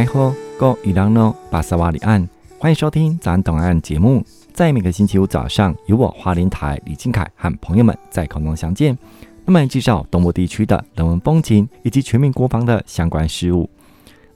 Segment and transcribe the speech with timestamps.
[0.00, 2.26] 奈何过伊朗诺巴萨瓦里岸，
[2.58, 4.24] 欢迎收听早安东岸节目。
[4.50, 8.96] 在每个星期五早上，由我花莲台李靖凯和朋友们在空中相见，
[9.44, 13.68] 那么介绍东部地区的人文风情以及全民国防的相关事务。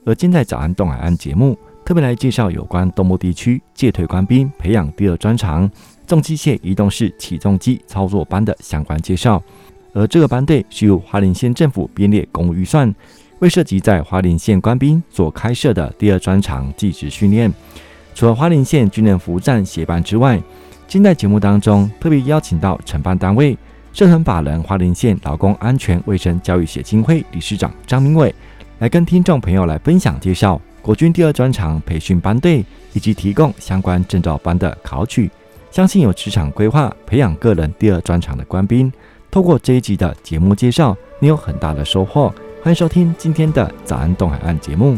[0.05, 5.67] 而今在早安东海岸节目，特别来介绍有关东部地区借退官兵培养第二专长
[6.05, 9.41] 重机械移动式起重机操作班的相关介绍。
[9.93, 12.93] 而这个班队是由花莲县政府编列公务预算，
[13.39, 17.53] 为涉及在花莲县官兵所开设的第二专长技职训练。
[18.13, 20.41] 除了花莲县军人服务站协办之外，
[20.87, 23.57] 今在节目当中特别邀请到承办单位
[23.91, 28.33] 社团法人花莲县劳工安全卫生教育协进会理事长张明伟，
[28.79, 35.29] 来跟听众朋友来分享介绍国军第二专长培训班队以及提供相关证照班的考取。
[35.71, 38.89] 相信有职场规划培养个人第二专长的官兵。
[39.29, 42.33] 透过这一集的节目介绍，你有很大的收获。
[42.65, 44.97] 欢迎收听今天的早安东海岸节目。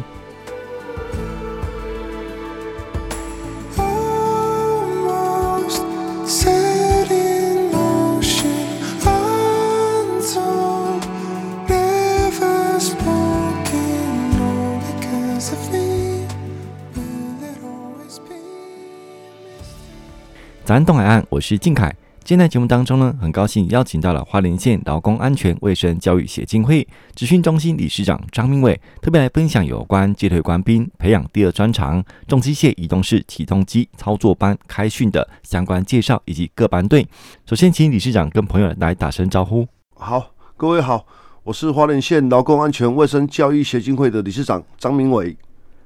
[20.63, 21.93] 早安东海岸，我是靖凯。
[22.27, 37.07] 今天在节目当中呢，很高兴邀请到了花莲县劳工安全卫生教育协进会职训中心理事长张明伟，特别来分享有关借退官兵培养第二专长重机械移动式起重机操作班开训的相关介绍以及各班队。
[37.45, 39.65] 首先，请理事长跟朋友来打声招呼。
[39.95, 41.05] 好，各位好，
[41.45, 45.37] 我是花莲县劳工安全卫生教育协进会的理事长张明伟。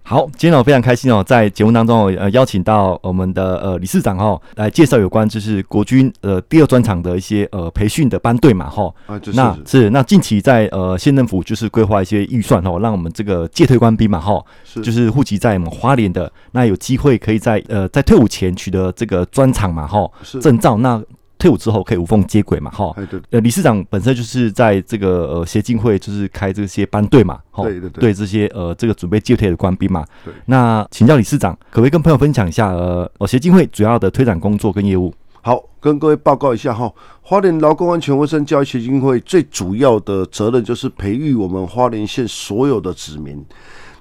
[0.03, 8.93] 好，今天我非常开心哦，在节目当中呃邀请到我们的呃理事长哦来介绍有关就是国军呃第二专场的一些呃培训的班队嘛哈。
[9.05, 20.09] 啊，就是那是那近期在呃县政府就是规划一些预算哦，让我们这个借退官兵嘛哈，是就是户籍在我们花莲的，那有机会可以在呃在退伍前取得这个专场嘛哈
[20.41, 21.01] 证照那。
[21.41, 22.69] 退伍之后可以无缝接轨嘛？
[22.69, 22.95] 哈，
[23.31, 30.05] 呃，理事长本身就是在这个呃协进会，就是开这些班队嘛，哈，对对对，对这些呃这个准备接退的官兵嘛。
[30.23, 35.11] 对，那请教理事长，可不可以跟朋友分享一下呃，协进会主要的推展工作跟业务？
[35.41, 36.93] 好，跟各位报告一下哈，
[37.23, 43.43] 花莲劳工安全卫生教育协进会最主要的责任就是培育我们花莲县所有的子民。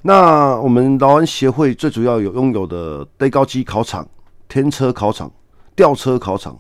[0.03, 4.07] 那我们劳安协会最主要有拥有的堆高机考场、
[4.47, 5.33] 天车考场、
[5.75, 6.55] 吊车考场。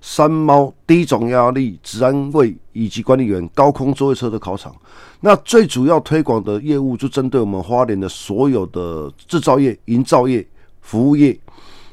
[0.00, 4.74] 山猫低总压力治安卫以及管理员高空作业车的考场，
[5.20, 10.46] 那最主要推广的业务就针对我们花莲的所有的制造业、营造业、
[10.80, 11.38] 服务业，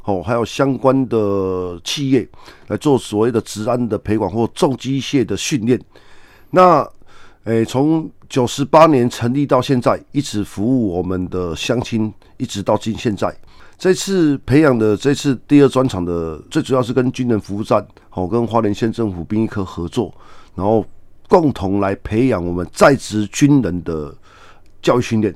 [0.05, 2.27] 哦，还有相关的企业
[2.67, 5.79] 来做所谓的治安的培管或重机械的训练。
[6.51, 6.89] 那，
[7.43, 13.35] 诶，从九十八年成立到现在，一直服务我们的乡亲，一直到今现在。
[13.77, 20.11] 这次培养的这次第二专场的，最主要是跟军人服务站，好跟花莲县政府兵役科合作，
[20.55, 20.83] 然后
[21.29, 24.13] 共同来培养我们在职军人的
[24.81, 25.33] 教育训练。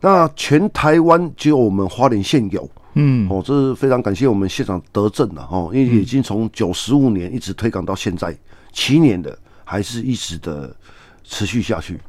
[0.00, 8.34] 那全台湾只有我们花莲县有，嗯，哦，这是非常感谢我们县长德政的哦，因为已经从九十五年一直推广到现在
[8.72, 10.74] 七年的，还是一直的
[11.24, 12.00] 持续下去。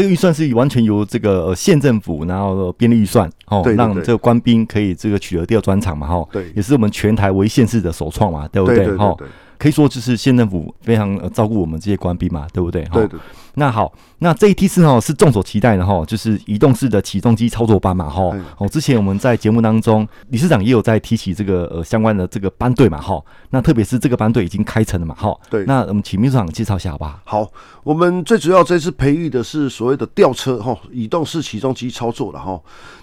[0.00, 8.96] 这个预算是完全由这个县政府，然后编列预算，哦，让这个官兵可以这个取得第二专场嘛，哈，对，也是我们全台唯一县市的首创嘛，对不对？
[8.96, 9.14] 哈，
[9.60, 12.82] 可以说就是县政府非常照顾我们这些官兵嘛，对不对？
[12.86, 13.20] 对对。
[13.54, 18.34] 那好，那这一批次哈是众所期待的哈，就是移动式的起重机操作班嘛哈。
[18.56, 23.22] 哦，之前我们在节目当中，理事长也有在提起这个呃相关的这个班队嘛哈。
[23.50, 25.36] 那特别是这个班队已经开成了嘛哈。
[25.50, 25.64] 对。
[25.66, 27.20] 那我们请秘书长介绍一下好不好？
[27.24, 32.58] 好，我们最主要这次培育的是所谓的吊车哈，移动式起重机操作的哈。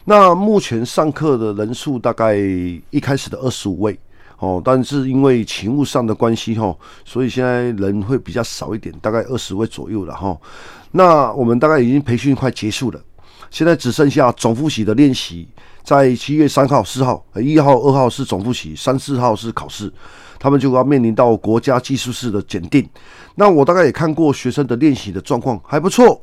[0.06, 2.36] 那目前上课的人数大概
[2.90, 4.00] 一开始的二十五位。
[4.40, 10.38] 哦，但是因为勤务上的关系哈，所以现在人会比较少一点，大概二十位左右了哈。
[10.92, 13.02] 那我们大概已经培训快结束了，
[13.50, 15.48] 现在只剩下总复习的练习，
[15.84, 19.92] 在七月三号、四号、一号、二号是总复习，三四号是考试，
[20.38, 22.88] 他们就要面临到国家技术士的检定。
[23.34, 26.22] 那我大概也看过学生的练习的状况还不错，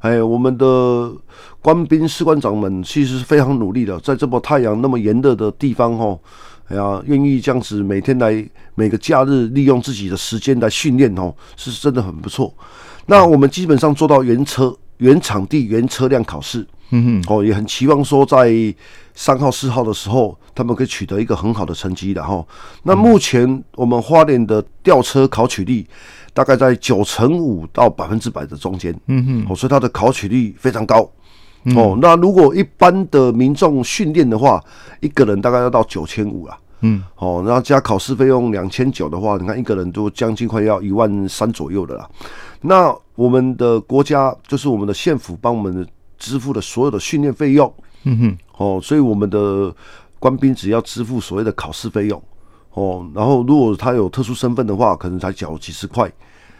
[0.00, 1.12] 哎，我们的
[1.60, 6.18] 官兵士官长们其实是非常努力的，在这么太阳那么炎热的地方哈。
[6.68, 8.44] 哎呀，愿意这样子每天来
[8.74, 12.52] 每个假日利用自己的时间来训练哦，是真的很不错。
[13.06, 18.52] 那我们基本上做到原车、原场地、原车辆考试，嗯哼，哦，也很期望说在
[19.14, 22.42] 三号、四号的时候，他们可以取得一个很好的成绩的哈。
[22.84, 25.86] 那目前我们花莲的吊车考取率
[26.32, 31.10] 大概在九成五到百分之百的中间，嗯哼，哦，所以它的考取率非常高。
[31.64, 31.98] 嗯、哦。
[32.00, 34.62] 那如果一般的民众训练的话，
[35.00, 36.58] 一个人大概要到九千五啊。
[36.84, 42.10] 嗯，哦，然后加考试费用两千九的话，你看一个人都将近快要一万三左右的啦。
[42.60, 45.86] 那我们的国家就是我们的县府帮我们
[46.18, 47.72] 支付的所有的训练费用，
[48.02, 49.72] 嗯哼，哦，所以我们的
[50.18, 52.20] 官兵只要支付所谓的考试费用，
[52.72, 56.10] 哦，然后如果他有特殊身份的话，可能才缴几十块。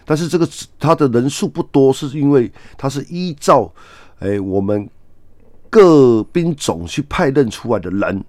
[0.05, 0.49] 但是这个
[0.79, 3.69] 他的人数不多，是因为他是依照
[4.23, 4.89] 哎我们
[5.69, 8.25] 各兵种去派任出来的人，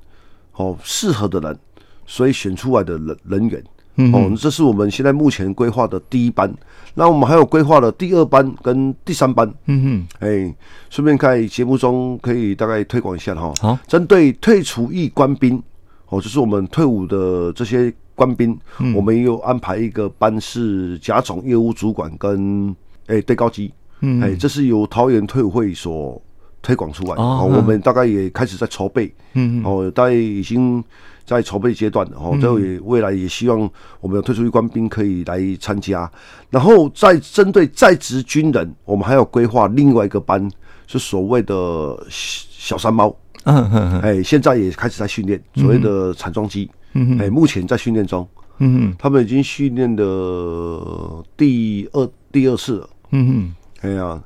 [0.55, 1.57] 哦，适合的人。
[2.05, 3.63] 所以选出来的人人员，
[4.11, 6.53] 哦，这是我们现在目前规划的第一班。
[6.95, 9.49] 那我们还有规划的第二班跟第三班。
[9.67, 10.53] 嗯哼，哎，
[10.89, 13.53] 顺便在节目中可以大概推广一下哈。
[13.61, 15.63] 好，针对退除役官兵，
[16.09, 18.59] 哦，就是我们退伍的这些官兵，
[18.93, 22.75] 我们也有安排一个班是甲种业务主管跟
[23.07, 23.71] 哎对高级。
[24.03, 26.21] 嗯，哎，这是由桃园退伍会所
[26.61, 27.21] 推广出来的。
[27.23, 29.11] 哦，我们大概也开始在筹备。
[29.33, 30.83] 嗯哦，大概已经。
[31.25, 33.57] 在筹备阶段，哦，这也未来也希望
[34.01, 36.11] 我们有退出役官兵可以来参加，
[36.49, 40.51] 然后再针对在职军人，我们还要规划另外一个班，
[40.85, 43.15] 是所谓的小山猫，
[43.45, 47.17] 嗯嗯哎，现在也开始在训练所谓的铲装机，嗯。
[47.17, 48.27] 哎，目前在训练中，
[48.57, 54.21] 嗯嗯，他们已经训练的第二第二次了，嗯嗯，哎呀，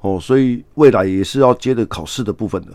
[0.00, 2.68] 哦，所以未来也是要接着考试的部分的。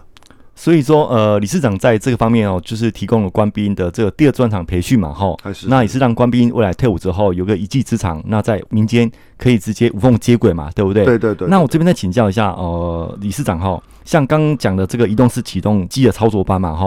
[0.55, 5.35] 所以说，呃，理事长在这个方面哦，就是提供了官兵的这个第二专场培训嘛，哈，
[5.67, 11.05] 那也是让官兵未来退伍之后有个一技之长，那在民间可以直接无缝接轨嘛，对不对？
[11.05, 11.47] 对对对。
[11.47, 16.85] 那我这边再请教一下，呃，理事长哈，像刚刚讲的这个移动式启动机的操作班嘛，哈，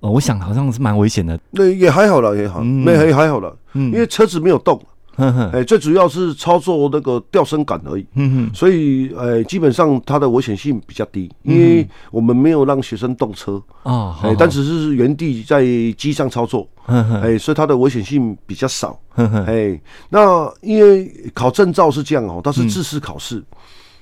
[0.00, 1.38] 呃，我想好像是蛮危险的。
[1.52, 4.80] 那也还好了，也好，没还还好了，嗯，因为车子没有动。
[5.16, 8.06] 哎，最主要是操作那个吊升杆而已，
[8.52, 15.62] 所以呃，基本上它的危险性比较低，因为我们没有让学生动车啊，哎，但只是原地在
[15.96, 23.42] 机上操作，哎，所以它的危险性比较少，哎，那因为考证照是这样哦，它是自试考试，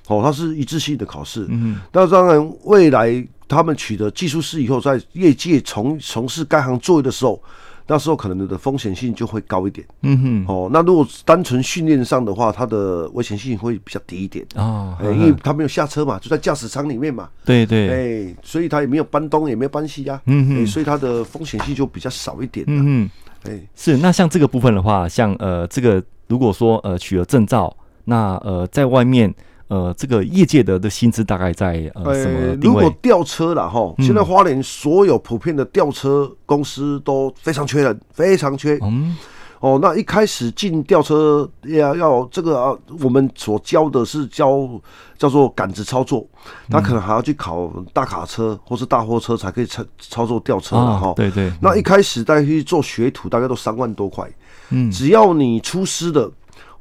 [0.08, 7.42] 哦，它是一致性的考试，嗯，那当然未来他们取得技术师以后，在业界从从事该行作业的时候。
[7.86, 14.44] 那时候可能你的风险性就会高一点，嗯哼，哦，那如果单纯训练上的话，它的危险性会比较低一点。
[14.54, 17.88] 哦，哎，因为他没有下车嘛，就在驾驶舱里面嘛，对对，
[18.28, 23.10] 哎，所以他也没有搬东，也没有搬西呀，嗯哼，所以它的风险性就比较少一点，嗯
[23.44, 27.74] 哼，哎，是，那像这个部分的话，像呃，这个如果说呃取了证照，
[28.04, 29.32] 那呃在外面。
[29.72, 32.74] 呃，这个业界的的薪资大概在呃什么定位？
[32.74, 38.78] 如果吊车了哈，现在花莲所有普遍的吊车公司都非常缺人，非常缺。
[38.82, 39.16] 嗯，
[39.60, 44.68] 哦，那一开始进吊车要要这个啊，我们所教的是教
[45.16, 46.26] 叫做杆子操作，
[46.68, 51.14] 他可能还要去考大卡车或是大货车才可以操操作吊车了哈。
[51.16, 51.50] 对对。
[51.62, 54.30] 那一开始大家去做学徒，大概都三万多块。
[54.68, 56.30] 嗯，只要你出师的。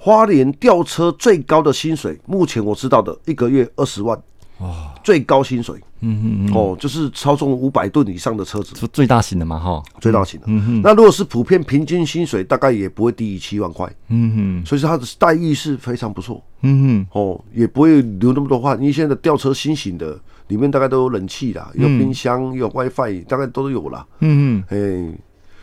[0.03, 4.19] 花莲吊车最高的薪水，目前我知道的一个月二十万，
[4.57, 25.19] 哦，最高薪水，嗯嗯哦，就是超重五百吨以上的车子，是最大型的嘛，哈，最大型的，嗯哼，那如果是普遍平均薪水，大概也不会低于七万块，嗯哼，所以说它的待遇是非常不错，嗯哼，哦，也不会流那么多汗，因为现在的吊车新型的，里面大概都有冷气啦，有冰箱，有 WiFi，大概都有啦，嗯嗯，哎，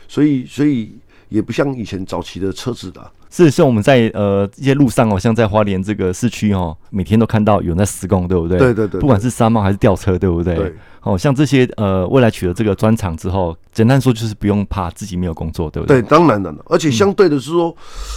[0.07, 0.95] 所以所以
[1.27, 2.89] 也不像以前早期的车子
[3.29, 3.35] 的。
[3.35, 8.57] 是像我们在呃一些路上哦，像在花莲这个市区哦，每天都看到有人在施工，对不对？
[8.57, 10.55] 对对对，不管是山猫还是吊车，对不对？
[10.55, 10.75] 对。
[11.01, 16.01] 哦，像这些呃，未来取得这个专长之后，简单说就是不用怕自己没有工作，对不对？
[16.01, 17.73] 对，当然了，而且相对的是说，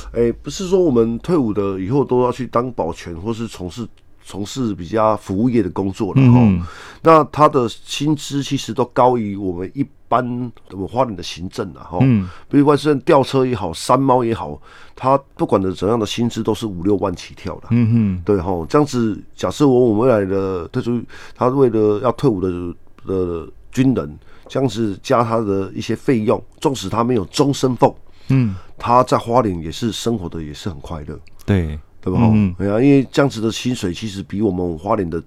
[0.07, 3.87] 哎、嗯欸，不是说我们退伍的以后都要去当保全或是从事
[4.25, 6.39] 从事比较服务业的工作了哈。
[6.41, 6.65] 嗯、
[7.03, 9.87] 那他的薪资其实都高于我们一。
[10.13, 14.61] 般我们花莲的行政了，哈，嗯，比如说是吊车也好，山猫也好，
[14.95, 21.03] 他不管的怎样的薪资都是五六万起跳的，嗯哼，对哈，这样子假设我未来的退出，
[21.35, 22.75] 他为了要退伍的
[23.07, 27.95] 的军人，这样子加他的一些费用，纵使他没有终身俸，
[28.29, 32.19] 嗯，他在花莲也是生活的也是很快乐，对，对吧？
[32.35, 35.23] 嗯，对啊，因为这样子的薪水其实比我们花莲的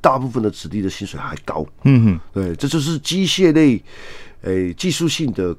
[0.00, 3.80] 大部分的子弟的薪水还高，嗯哼，对，这就是机械类。
[4.46, 5.56] 诶、欸，技术性的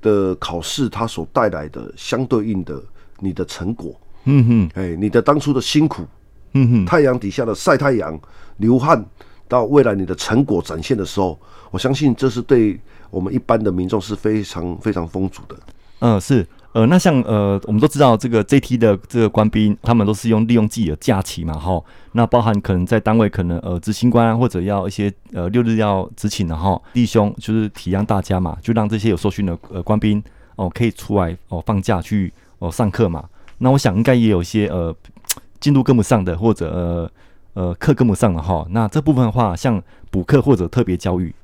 [0.00, 2.82] 的考试，它所带来的相对应的
[3.18, 6.06] 你的成果，嗯哼，哎、欸，你的当初的辛苦，
[6.54, 8.18] 嗯哼，太阳底下的晒太阳、
[8.56, 9.04] 流汗，
[9.46, 11.38] 到未来你的成果展现的时候，
[11.70, 15.56] 我相信这是对我们一般的民众是非常非常丰足的。
[15.98, 16.46] 嗯，是。
[16.72, 21.82] 呃，那像呃，我们都知道这个 JT 的这个官兵，他们都是用利用自己的假期嘛，哈。
[22.12, 30.22] 那包含可能在单位可能呃执行官，或者要一些呃六日要执勤的哈，弟兄就是体谅大家嘛，就让这些有受训的呃官兵
[30.56, 33.24] 哦、可以出来哦、放假去哦、上课嘛。
[33.58, 34.94] 那我想应该也有一些呃
[35.60, 37.10] 进度跟不上的，或者呃
[37.54, 38.66] 呃课跟不上的哈。
[38.70, 41.34] 那这部分的话，像补课或者特别教育，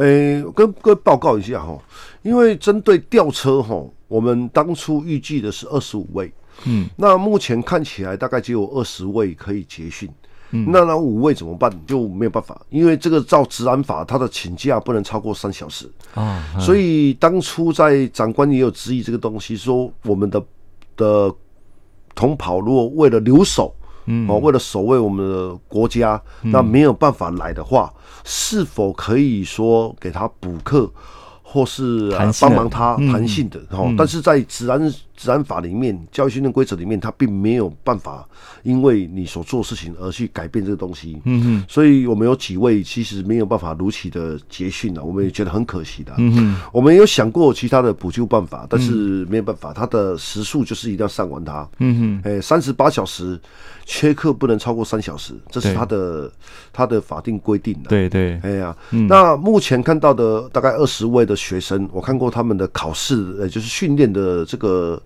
[0.00, 1.78] 诶、欸，跟各位报告一下哈，
[2.22, 3.82] 因为针对吊车哈。
[4.08, 6.32] 我们当初预计的是二十五位，
[6.64, 10.10] 嗯，那目前看起来大概只有二十位可以结训，
[10.50, 11.70] 嗯，那那五位怎么办？
[11.86, 20.44] 就没有办法，因为这个照治安法，他的请假不能超过三小时啊，所以当初在长官也有质疑这个东西，说我们的
[20.96, 21.32] 的
[22.16, 23.72] 同袍如果为了留守，
[24.10, 27.92] 嗯，哦，为了守卫我们的国家，那没有办法来的话，
[28.24, 30.90] 是否可以说给他补课？
[31.52, 34.80] 或是帮忙他弹性的，然后、嗯，但是在治安
[35.20, 38.26] 治安法里面，教育训练规则里面，它并没有办法
[38.62, 41.20] 因为你所做事情而去改变这个东西。
[41.24, 46.14] 嗯哼，所以我们有几位其实没有办法如期的结训了，我们也觉得很可惜的。
[46.16, 51.68] 嗯哼，我们有想过其他的补救办法，但是没有办法，他的时数就是一定要上完它。
[51.80, 53.38] 嗯哼，诶，三十八小时。
[53.86, 56.30] 缺课不能超过三小时，这是他的
[56.72, 57.88] 他的法定规定的。
[57.88, 58.76] 对对，哎呀，
[59.08, 65.02] 那目前看到的大概二十位的学生，我看过他们的考试，呃，就是训练的这个，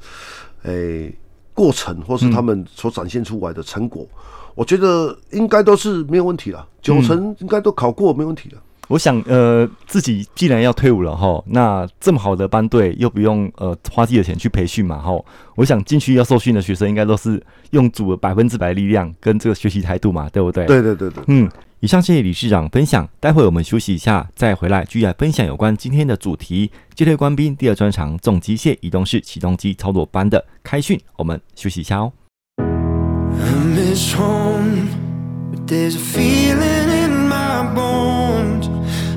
[0.62, 1.14] 诶，
[1.52, 4.06] 过程，或是他们所展现出来的成果，
[4.54, 8.60] 我觉得应该都是没有问题了，九成应该都考过，没问题了。
[8.88, 15.18] 我想，呃，自己既然要退伍了哈，那这么好的班队又不用呃花自己的钱去培训嘛哈，
[15.54, 20.66] 我想进去要受训的学生应该都是用足了百分之百的力量跟这个学习态度嘛，对不对？
[20.66, 21.24] 对对对对。
[21.28, 21.50] 嗯，
[21.84, 30.98] 以上谢谢理事长分享，待会我们休息一下再回来继续来分享有关今天的主题——阶退官兵第二专场重机械移动式起重机操作班的开训。
[31.18, 32.10] 我们休息一下哦。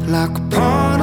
[0.10, 0.98] Like a part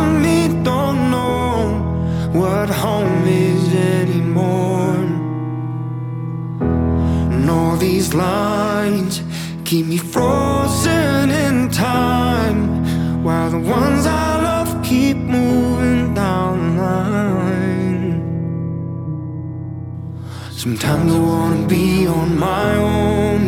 [20.65, 23.41] Sometimes I wanna be on my own,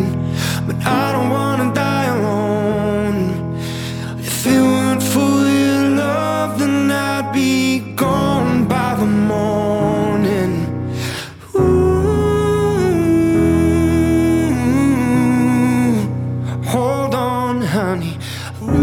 [0.67, 3.19] but I don't wanna die alone.
[4.19, 10.55] If it weren't for your love, then I'd be gone by the morning.
[11.55, 11.63] Ooh,
[16.67, 18.19] hold on, honey.
[18.63, 18.77] Ooh,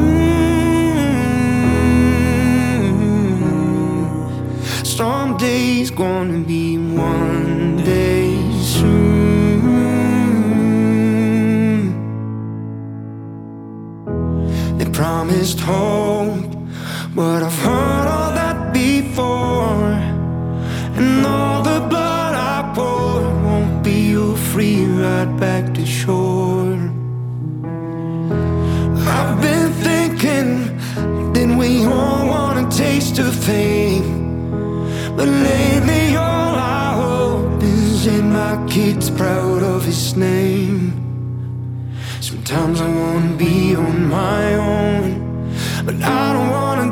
[4.83, 8.12] some days gonna be one day
[8.83, 9.63] soon.
[14.77, 16.51] They promised hope,
[17.15, 19.91] but I've heard all that before.
[20.99, 26.79] And all the blood I pour won't be you free right back to shore.
[29.17, 30.49] I've been thinking,
[31.35, 34.09] did we all want a taste of fame?
[35.17, 35.72] But lately
[40.13, 40.91] last name.
[42.21, 45.55] Sometimes I wanna be on my own,
[45.85, 46.82] but I don't wanna.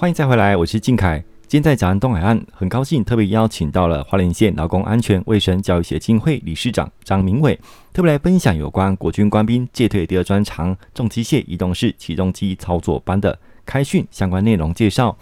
[0.00, 1.18] 欢迎再回来，我是靖凯。
[1.48, 7.58] 今天在早安东海岸，很高兴特别邀请到了花莲县劳工安全卫生教育协进会理事长张明伟，
[7.92, 13.36] 特别来分享有关国军官兵戒退第二专长重机械移动式起重机操作班的
[13.66, 15.18] 开训相关内容介绍。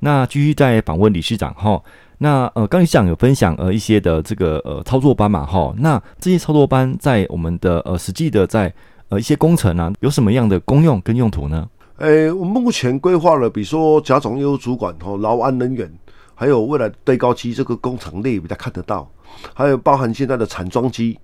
[0.00, 1.82] 那继续在访问理事长哈，
[2.18, 8.70] 那呃，刚理事长有分享呃一些的这个呃操作班嘛哈，那这些操作班在我们的呃实际的在
[9.08, 11.66] 呃一些工程啊，有什么样的功用跟用途呢？
[12.00, 15.90] 诶、欸，我们目前规划了，比如说甲种业务主管、哦劳安人员，
[16.34, 19.06] 还有未来堆高机这个工厂内比较看得到，
[19.52, 21.18] 还有包含现在的产装机。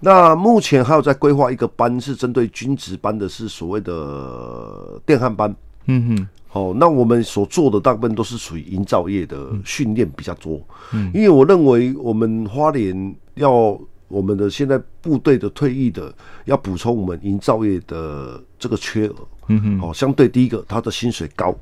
[0.00, 5.54] 那目前还有在规划一个班，是针对军职班的，是所谓的电焊班。
[5.88, 10.58] 嗯哼，好，那我们所做的大部分都是属于营造业的训练比较多。
[10.94, 13.78] 嗯，因为我认为我们花莲要。
[14.14, 19.14] 我们的现在部队的退役的要补充我们营造业的这个缺额，
[19.48, 21.52] 嗯哼，哦，相对第一个他的薪水高，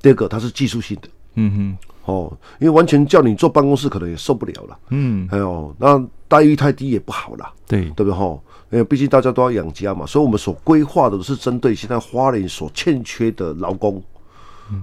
[0.00, 8.12] 第二个他是技术性的，嗯哼，哦，因为完全叫你坐办公室可能也受不了了，嗯，还有那待遇太低也不好了，对，对不对？
[8.12, 8.40] 哈？
[8.70, 14.00] 因为毕竟大家都要养家嘛，所以我们所规划的是针对现在花莲所欠缺的劳工，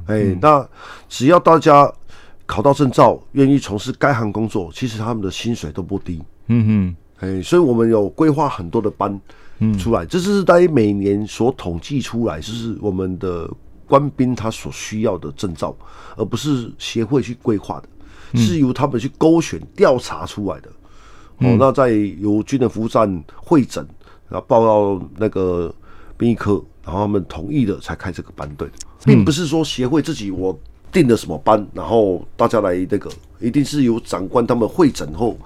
[0.07, 0.67] 哎，那
[1.07, 1.89] 只要大家
[2.45, 6.21] 考到证照，愿意从事该行工作，其实他们的薪水都不低。
[6.47, 9.19] 嗯哼，哎，所以我们有规划很多的班
[9.79, 13.49] 出来，嗯、这是在每年所统计出来，就是我们的
[13.85, 15.75] 官兵他所需要的证照，
[16.15, 17.89] 而不是协会去规划的，
[18.33, 20.69] 嗯、是由他们去勾选调查出来的。
[21.39, 23.85] 嗯、哦，那在由军人服务站会诊，
[24.29, 25.73] 然后报到那个
[26.17, 28.69] 兵役科，然后他们同意的才开这个班队，
[29.03, 30.57] 并不是说协会自己我
[30.91, 35.37] 定了什么班，然后大家来那个，一定是由长官他们会诊后。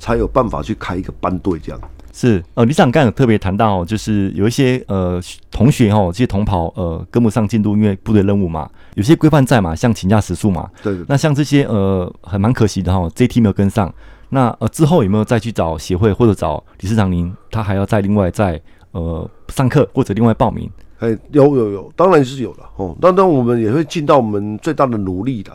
[0.00, 1.80] 才有办法去开一个班队，这样。
[2.12, 13.94] 是呃，理事长刚有特别谈到，就是有一些呃同学哦，这些同袍呃跟不上进度，因为部队任务嘛，有些规范在嘛，像请假时数嘛，对，对，那像这些呃还蛮可惜的哈，这一梯没有跟上，
[14.30, 18.60] 那呃之后有没有再去找协会或者找理事长您，他还要再另外再
[18.90, 20.68] 呃上课或者另外报名？
[20.98, 25.52] 哎，有有有，当然是有的哦，当然我们也会尽到我们最大的努力的。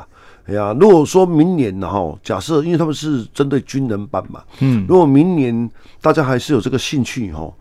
[0.48, 5.70] 哎呀，如果说明年呢，哈，假设因为他们是针对军人班嘛，嗯，如果明年
[6.02, 7.52] 大家还是有这个兴趣哈，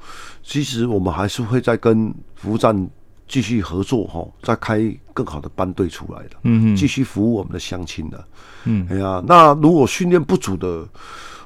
[0.42, 2.88] 其实我们还是会再跟服务站
[3.27, 4.81] 继续合作哈，再开
[5.12, 8.25] 更好的班队出来的，嗯嗯，继续服务我们的乡亲的，
[8.64, 10.87] 嗯，哎呀，那如果训练不足的。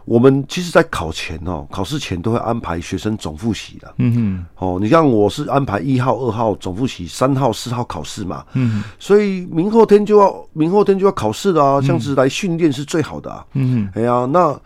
[0.09, 3.95] 我们其实，在考前哦，考试前都会安排学生总复习的。
[3.99, 8.43] 嗯哼，哦，你像我是安排一号、二号总复习，三号、四号考试嘛。
[8.55, 13.45] 嗯，所以明后天就要明后天就要考试了啊，这样子来训练是最好的啊。
[13.53, 14.59] 嗯哼，哎呀，那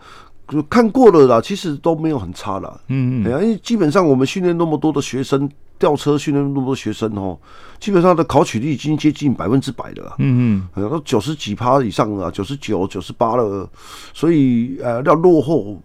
[0.63, 2.79] 看过了啦，其实都没有很差啦。
[2.87, 5.49] 嗯嗯，哎呀，因为基本上我们训练那么多的学生。
[5.79, 7.37] 吊车训练那么多学生哦，
[7.77, 10.15] 基本上的考取率已经接近百分之百了。
[10.19, 13.69] 嗯嗯，都九十几趴以上了，九十九、九十八了，
[14.13, 15.81] 所以呃要落后，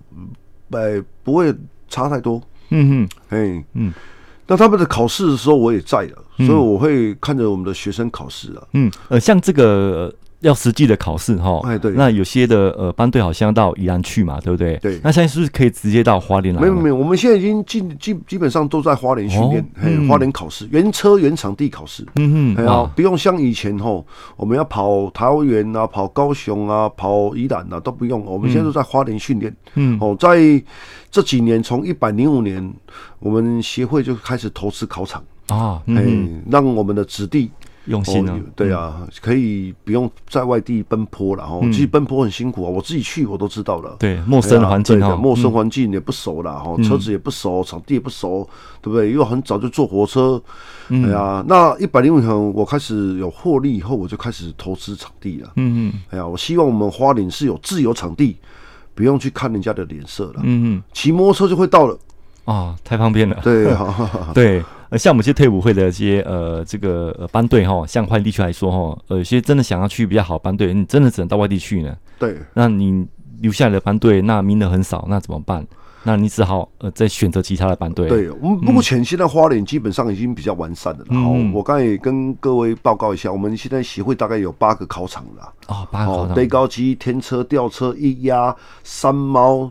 [0.70, 1.52] 呃不会
[1.88, 2.40] 差太多。
[2.68, 3.92] 嗯哼，哎嗯，
[4.46, 8.62] 那他们的考试的时候我也在了，所以我会看着我们的学生考试啊。
[8.74, 10.14] 嗯，呃，像这个。
[10.40, 14.76] 要实际的考试哈，哎对，那有些的呃班队好像到宜兰去嘛，对不对？
[14.76, 16.60] 对，那现在是不是可以直接到花莲来？
[16.60, 30.38] 没有没有，我们现在已经基基基本上都在花莲训练，嘿，花莲考试，原车原场地考试，嗯哼，啊，不用像以前吼，我们要跑桃园啊，跑高雄啊，跑宜兰啊，都不用，我们现在都在花莲训练，嗯，哦，在
[31.10, 32.72] 这几年，从一百零五年，
[33.18, 35.20] 我们协会就开始投资考场。
[35.48, 37.50] 啊，嗯，让我们的子弟。
[37.88, 38.52] 用心呢、啊哦？
[38.54, 41.58] 对啊，嗯、可以不用在外地奔波了哈。
[41.72, 43.96] 其实奔波很辛苦啊，我自己去我都知道了。
[43.98, 48.48] 对，陌生的环境哈，陌生环境也不熟了哈，嗯、车子也不熟，场地也不熟，
[48.80, 49.10] 对不对？
[49.10, 50.40] 因为很早就坐火车。
[50.90, 55.52] 嗯、哎呀，那一百零五层我开始有获利以后，我就开始投资场地了。
[55.56, 55.92] 嗯嗯。
[56.10, 58.36] 哎呀，我希望我们花莲是有自由场地，
[58.94, 60.40] 不用去看人家的脸色了。
[60.42, 60.82] 嗯嗯。
[60.92, 61.94] 骑摩托车就会到了。
[62.44, 63.36] 啊、哦，太方便了。
[63.42, 63.74] 对，
[64.32, 64.64] 对。
[64.90, 71.94] 呃，像我们这些退伍会的这些呃，这个呃班队哈，像花莲地区来说哈，呃，有些真的想要去比较好班队，你真的只能到外地去呢。
[72.18, 73.06] 对，那你
[73.40, 75.66] 留下来的班队，那名额很少，那怎么办？
[76.04, 78.08] 那你只好呃再选择其他的班队。
[78.08, 81.04] 对，我们目前现在花莲基本上已经比较完善了。
[81.10, 85.52] 好，我刚才也跟各位报告一下，我们现在协会大概有八个考场了。
[85.66, 89.70] 啊，八个考场，堆高机、天车、吊车、一压、三猫。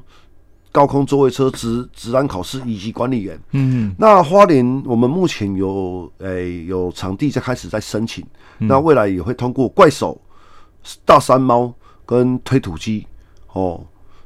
[0.72, 8.24] 高空座位车职职安考试以及管理员，嗯，那花莲我们目前有诶、欸、有场地在开始在申请，
[8.60, 10.20] 嗯、那未来也会通过怪手、
[11.04, 11.74] 大山猫
[12.06, 13.08] 跟推土机
[13.54, 13.84] 哦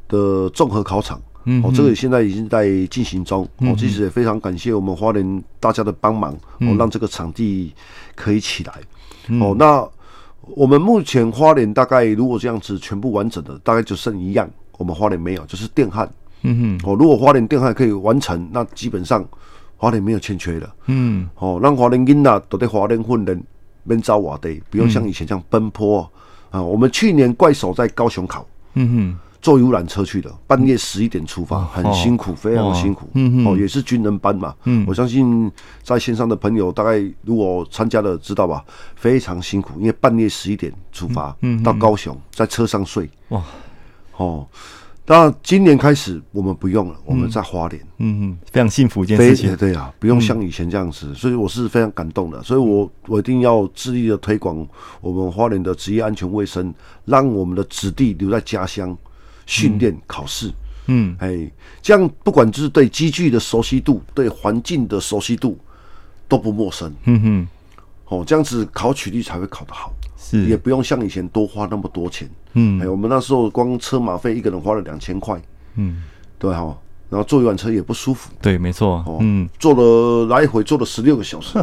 [0.10, 7.74] 的综合考场，嗯，哦，这个现在已经在进行中，哦，其实也非常感谢我们花莲大家的帮忙，嗯、哦，让这个场地
[8.14, 8.74] 可以起来，
[9.30, 9.88] 嗯、哦，那
[10.42, 16.12] 我们目前花莲大概如果这样子全部完整的，大概就剩一样，我们花莲没有，就是电焊。
[16.44, 19.24] 嗯哼，哦，如果花莲电焊可以完成，那基本上
[19.78, 20.76] 花莲没有欠缺了。
[20.88, 23.44] 嗯，哦，让华莲囡仔都在华莲训练，
[23.84, 26.10] 免走外地，不用像以前这样奔波、
[26.52, 26.64] 嗯、啊。
[26.64, 33.08] 我们去年怪手在高雄考，嗯哼，坐游览车去的，半夜十一点出发，嗯、很辛苦，哦、非常辛苦。
[33.14, 34.54] 嗯哦，也是军人班嘛。
[34.66, 35.52] 嗯，我相信
[35.84, 38.64] 在线上的朋友大概如果参加了知道吧，
[38.96, 43.10] 非常辛苦，因为半夜十一点出发，嗯，到高雄在车上睡。
[43.30, 43.44] 哇，
[44.18, 44.48] 哦。
[45.08, 54.66] 那今年开始我们不用了，我们在花莲，嗯嗯，非常幸福一件事情，对啊，不用像以前这样子，嗯、所以我是非常感动的，所以我我一定要致力的推广
[55.02, 58.96] 我们花莲的职业安全卫生，让我们的子弟留在家乡
[59.46, 60.50] 训练考试，
[60.86, 65.58] 嗯，哎，这样不管就是对机具的熟悉度，对环境的熟悉度
[66.28, 67.48] 都不陌生，嗯哼，
[68.06, 69.92] 哦，这样子考取率才会考得好。
[70.16, 70.46] 是。
[70.46, 75.42] 也不用像以前多花那么多钱，嗯，哎，我们那时候光车马费一个人花了两千块，
[75.76, 76.04] 嗯，
[76.38, 76.78] 对哈，
[77.12, 81.60] 然后坐一晚车也不舒服，对，没错，哦，嗯，坐了来回坐了十六个小时，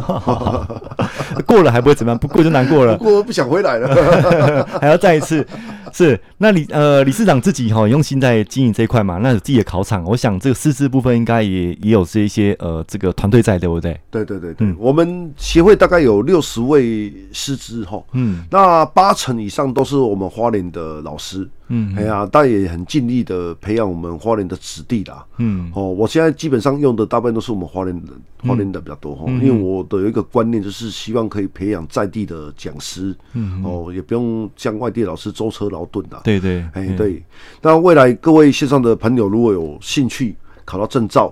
[1.47, 5.43] 过了还不会怎么样，不过就难过了，不过不想回来了， 还要再一次。
[5.91, 13.99] 是，那李呃理事长自己哈用心在经营这一块嘛，那有自己的考场，我想这个师资部分应该也也有这一些呃这个团队在，对不对？
[14.11, 21.49] 对对对对，嗯，我们协会大概有六十位师资哈，嗯，那八成以上都是我们花莲的老师。
[21.71, 25.23] 嗯，哎呀，但也很尽力的培养我们花莲的子弟啦。
[25.37, 29.25] 嗯，哦，我现在基本上用的大部分都是我们花莲的，花莲的比较多哈。
[29.27, 33.15] 嗯、因为我的有一个观念，就是希望可以培养在地的讲师。
[33.33, 36.19] 嗯，哦，也不用像外地老师舟车劳顿的。
[36.23, 37.23] 对对，哎对。
[37.61, 41.31] 那未来各位线上的朋友，如果有兴趣考到证照，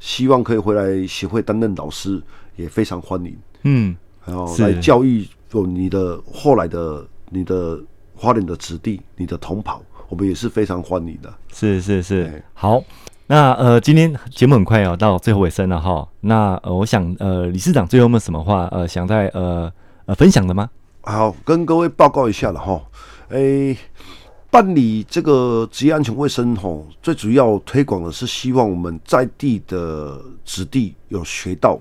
[0.00, 2.20] 希望可以回来协会担任老师，
[2.56, 3.36] 也非常欢迎。
[3.62, 3.94] 嗯，
[4.24, 7.80] 然后来教育有你的后来的你的。
[8.16, 11.32] 花莲的子弟，你的同袍，我们也是非常欢迎的。
[11.52, 12.82] 是是是，好。
[13.28, 16.08] 那呃，今天节目很快要、哦、到最后尾声了哈。
[16.20, 19.68] 那呃，我想呃，理事长最后有没有什么话呃，想在呃
[20.04, 20.70] 呃分享的吗？
[21.00, 22.80] 好，跟各位报告一下了哈。
[23.30, 23.78] 诶、欸，
[24.48, 31.76] 办理这个职业安全卫生吼，最主要推广的是希望我们在地的子弟有学到。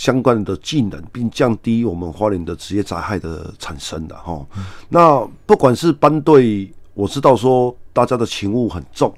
[0.00, 4.46] 相关的技能，并降低我们花莲的职业灾害的产生的哈。
[4.88, 9.12] 那不管是班队，我知道说大家的勤务很重，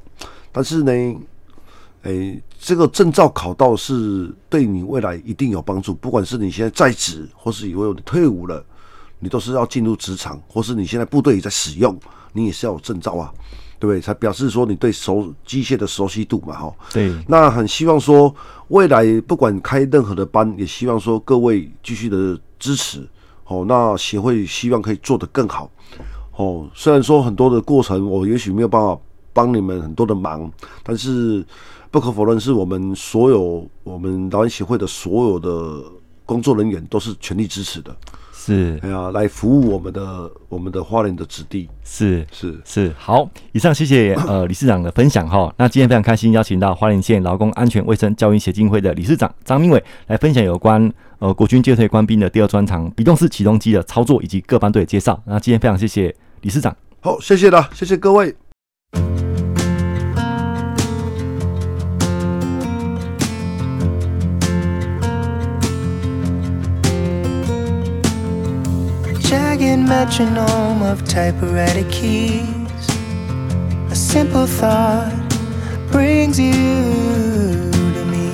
[0.50, 1.20] 但是呢，
[2.02, 5.94] 诶、这个证照考到是对你未来一定有帮助。
[5.94, 8.64] 不管是你现在在职，或是以为你退伍了，
[9.20, 11.96] 你都是要进入职场，或是你现在部队也在使用，
[12.32, 13.32] 你也是要有证照啊。
[13.86, 14.00] 对？
[14.00, 16.74] 才表示说你对熟机械的熟悉度嘛，哈。
[16.92, 17.12] 对。
[17.26, 18.34] 那很希望说
[18.68, 23.06] 未来不管开任何的班，也希望说各位继续的支持。
[23.46, 25.70] 哦，那协会希望可以做得更好。
[26.36, 28.98] 哦，虽然说很多的过程我也许没有办法
[29.32, 30.50] 帮你们很多的忙，
[30.82, 31.44] 但是
[31.90, 35.82] 不可否认是我们所有我们导演协会的所有的
[36.24, 37.94] 工作人员都是全力支持的。
[38.44, 45.54] 是，哎呀，来服务我们的我们的花莲的子弟，是是是，好，以上谢谢呃 理事长的分享哈。
[45.56, 55.22] 那今天非常开心邀请到花莲县劳工安全卫生教育协进会的理事长张明伟来分享有关呃国军届退官兵的第二专长移动式起重机的操作以及各班队的介绍。
[55.24, 58.34] 那今天非常谢谢理事长，好，谢谢了，谢谢各位。
[69.72, 72.86] Jagged metronome of typewriter keys.
[73.90, 75.12] A simple thought
[75.90, 76.52] brings you
[77.96, 78.30] to me,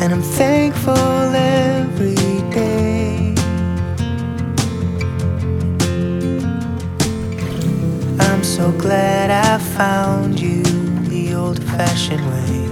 [0.00, 2.14] and I'm thankful every
[2.50, 3.34] day.
[8.18, 10.62] I'm so glad I found you
[11.08, 12.69] the old fashioned way.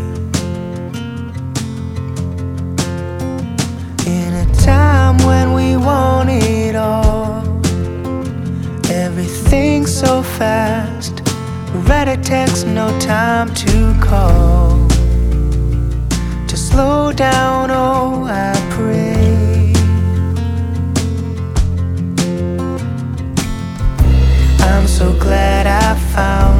[12.23, 14.89] Text, no time to call.
[16.49, 19.73] To slow down, oh, I pray.
[24.71, 26.58] I'm so glad I found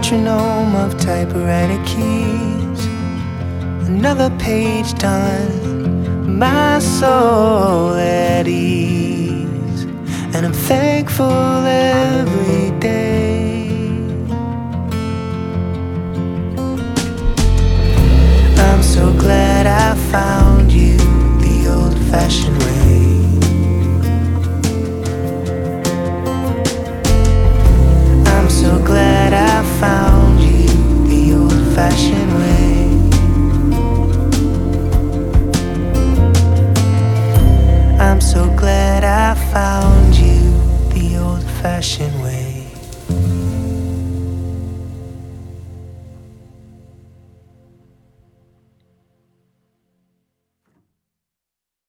[0.00, 2.86] metronome of typewriter keys.
[3.86, 9.82] Another page done, my soul at ease.
[10.34, 13.68] And I'm thankful every day.
[18.56, 20.96] I'm so glad I found you
[21.44, 23.09] the old fashioned way.
[31.80, 32.80] The old fashioned way.
[37.98, 40.40] I'm so glad I found you
[40.92, 42.19] the old fashioned